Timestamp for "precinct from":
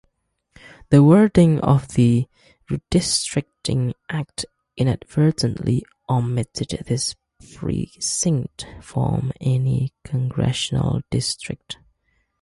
7.53-9.31